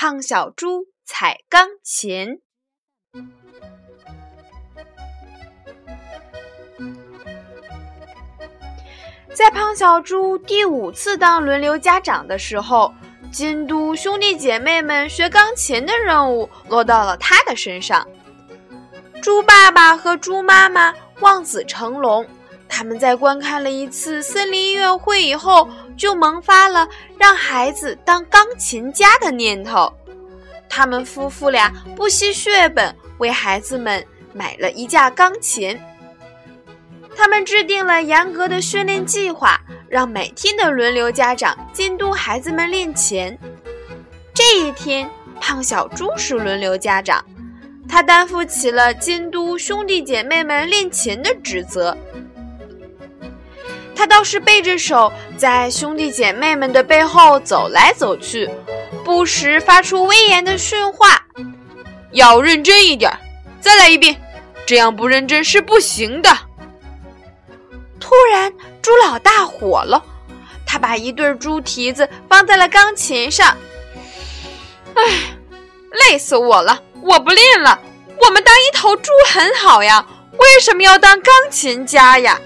[0.00, 2.28] 胖小猪踩钢琴》。
[9.34, 12.94] 在胖小猪第五次当轮流家长的时候，
[13.32, 18.06] 监督兄弟姐妹们学钢琴的任务落到了他的身上。
[19.20, 22.24] 猪爸爸和猪妈妈望子成龙。
[22.68, 26.88] 他们在观看了一次森林音乐会以后，就萌发了
[27.18, 29.92] 让孩子当钢琴家的念头。
[30.68, 35.78] 他们夫妇俩不惜血本为孩子们买了一架钢琴。
[37.16, 43.36] 他们制定了严格的训练计划，让每天的轮流家长监督孩子们练琴。
[44.32, 47.24] 这一天，胖小猪是轮流家长，
[47.88, 51.96] 他担负起了监督兄弟姐妹们练琴的职责。
[53.98, 58.48] 他倒是背着手，在兄弟姐妹们的背后走来走去，
[59.04, 61.20] 不时发出威严的训话
[62.14, 63.12] ：“要认真一点，
[63.60, 64.14] 再来一遍，
[64.64, 66.30] 这样不认真是不行的。”
[67.98, 70.00] 突然，猪老大火了，
[70.64, 73.56] 他把一对猪蹄子放在了钢琴上。
[74.94, 75.02] “唉，
[76.08, 76.80] 累死我了！
[77.02, 77.76] 我不练了。
[78.20, 82.40] 我们当一头猪很好呀，为什么要当钢琴家呀？”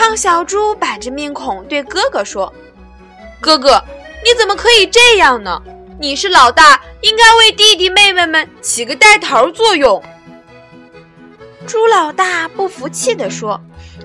[0.00, 2.50] 胖小猪板着面孔对哥哥说
[3.38, 3.84] ：“哥哥，
[4.24, 5.62] 你怎么可以这样呢？
[6.00, 10.02] 你是老大，应该为弟弟妹妹们起个带头作用。”
[11.68, 13.60] 猪老大不服气地说：“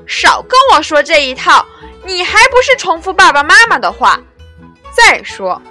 [0.06, 1.66] 少跟我说这一套，
[2.04, 4.20] 你还不是重复爸爸妈妈的话？
[4.92, 5.62] 再说，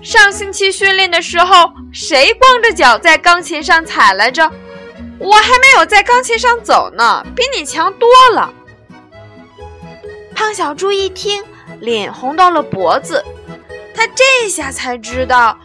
[0.00, 4.50] 上星期训练的时候，谁光着脚在钢琴上踩来着？
[5.18, 8.54] 我还没有在钢琴上走呢，比你强多了。”
[10.50, 11.44] 胖小猪一听，
[11.78, 13.24] 脸红到了脖子。
[13.94, 15.56] 他这下才知道，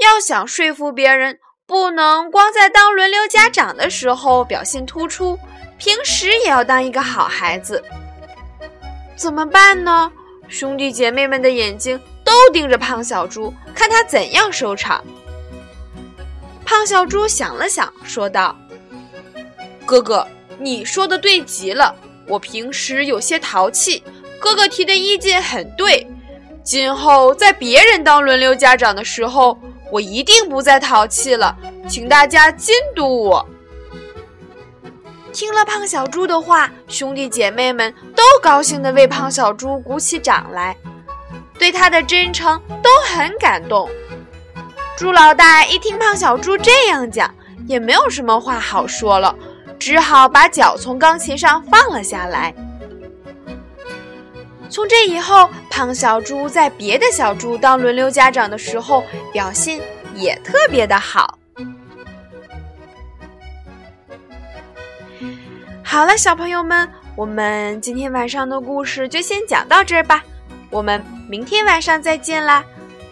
[0.00, 5.38] 要想说服别人，不能光在当轮流家长的时候表现突出，
[5.78, 7.80] 平时也要当一个好孩子。
[9.14, 10.10] 怎么办呢？
[10.48, 15.04] 兄弟姐妹们的眼睛都盯着胖小猪，看他怎样收场。
[16.64, 18.56] 胖小猪想了想，说道
[19.86, 20.26] ：“哥哥，
[20.58, 21.94] 你说的对极了。
[22.26, 24.02] 我平时有些淘气。”
[24.44, 26.06] 哥哥提的意见很对，
[26.62, 29.58] 今后在别人当轮流家长的时候，
[29.90, 31.56] 我一定不再淘气了，
[31.88, 33.48] 请大家监督我。
[35.32, 40.76] 听了胖小猪的话，兄弟姐妹们都高兴地为胖小猪鼓起掌来，
[41.58, 43.88] 对他的真诚都很感动。
[44.94, 47.34] 猪老大一听胖小猪这样讲，
[47.66, 49.34] 也没有什么话好说了，
[49.78, 52.54] 只好把脚从钢琴上放了下来。
[54.74, 59.80] 从这以后，胖小猪在别的小猪当轮流家长的时候，表现
[60.16, 61.38] 也特别的好。
[65.84, 70.24] 好了，小朋友们，我们今天晚上的故事就先讲到这儿吧，
[70.70, 72.64] 我们明天晚上再见啦！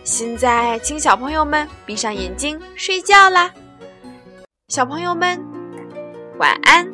[0.02, 3.52] 现在，请小朋友们闭上眼睛睡觉啦，
[4.66, 5.40] 小朋友们
[6.40, 6.91] 晚安。